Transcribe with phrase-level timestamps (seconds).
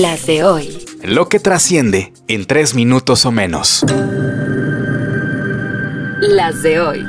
[0.00, 0.84] Las de hoy.
[1.02, 3.84] Lo que trasciende en tres minutos o menos.
[6.20, 7.04] Las de hoy.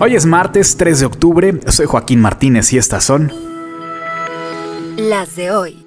[0.00, 1.60] Hoy es martes 3 de octubre.
[1.68, 3.32] Soy Joaquín Martínez y estas son.
[4.96, 5.86] Las de hoy.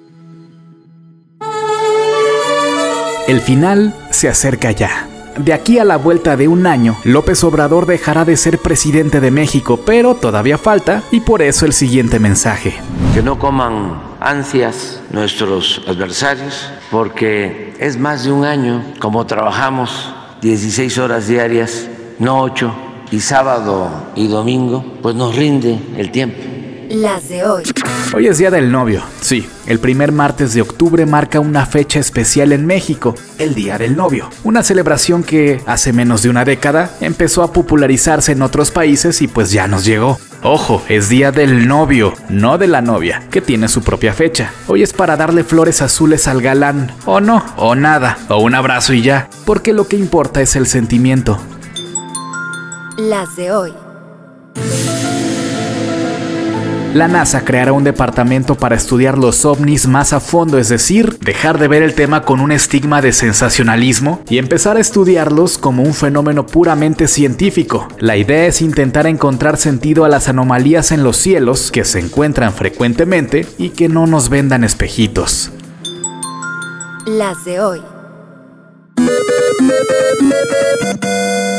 [3.28, 5.06] El final se acerca ya.
[5.38, 9.30] De aquí a la vuelta de un año, López Obrador dejará de ser presidente de
[9.30, 12.74] México, pero todavía falta y por eso el siguiente mensaje.
[13.14, 20.98] Que no coman ansias nuestros adversarios, porque es más de un año como trabajamos 16
[20.98, 22.74] horas diarias, no 8,
[23.12, 26.57] y sábado y domingo, pues nos rinde el tiempo.
[26.90, 27.64] Las de hoy.
[28.14, 29.02] Hoy es Día del Novio.
[29.20, 33.94] Sí, el primer martes de octubre marca una fecha especial en México, el Día del
[33.94, 34.30] Novio.
[34.42, 39.28] Una celebración que hace menos de una década empezó a popularizarse en otros países y
[39.28, 40.18] pues ya nos llegó.
[40.42, 44.52] Ojo, es Día del Novio, no de la novia, que tiene su propia fecha.
[44.66, 48.94] Hoy es para darle flores azules al galán, o no, o nada, o un abrazo
[48.94, 51.38] y ya, porque lo que importa es el sentimiento.
[52.96, 53.74] Las de hoy.
[56.94, 61.58] La NASA creará un departamento para estudiar los ovnis más a fondo, es decir, dejar
[61.58, 65.92] de ver el tema con un estigma de sensacionalismo y empezar a estudiarlos como un
[65.92, 67.86] fenómeno puramente científico.
[67.98, 72.54] La idea es intentar encontrar sentido a las anomalías en los cielos que se encuentran
[72.54, 75.50] frecuentemente y que no nos vendan espejitos.
[77.06, 77.82] Las de hoy.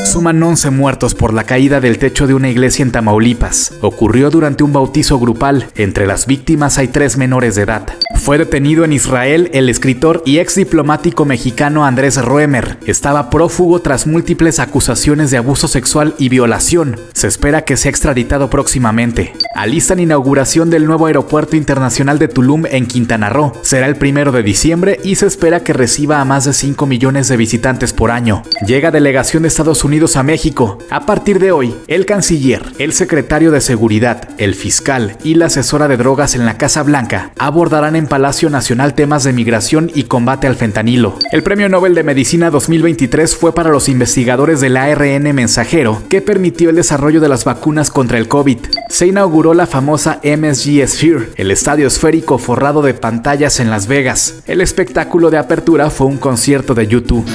[0.10, 3.74] Suman 11 muertos por la caída del techo de una iglesia en Tamaulipas.
[3.82, 5.68] Ocurrió durante un bautizo grupal.
[5.76, 7.86] Entre las víctimas hay tres menores de edad.
[8.16, 12.78] Fue detenido en Israel el escritor y ex diplomático mexicano Andrés Roemer.
[12.88, 17.00] Estaba prófugo tras múltiples acusaciones de abuso sexual y violación.
[17.14, 19.34] Se espera que sea extraditado próximamente.
[19.56, 23.54] Alistan inauguración del nuevo aeropuerto internacional de Tulum en Quintana Roo.
[23.62, 27.28] Será el primero de diciembre y se espera que reciba a más de 5 millones
[27.28, 28.44] de visitantes por año.
[28.66, 30.78] Llega delegación de Estados Unidos a México.
[30.90, 35.90] A partir de hoy, el canciller, el secretario de Seguridad, el fiscal y la asesora
[35.90, 40.48] de drogas en la Casa Blanca abordarán en Palacio Nacional temas de migración y combate
[40.48, 41.18] al fentanilo.
[41.34, 46.70] El Premio Nobel de Medicina 2023 fue para los investigadores del ARN mensajero que permitió
[46.70, 48.60] el desarrollo de las vacunas contra el COVID.
[48.88, 54.44] Se inauguró la famosa MSG Sphere, el estadio esférico forrado de pantallas en Las Vegas.
[54.48, 57.26] El espectáculo de apertura fue un concierto de YouTube.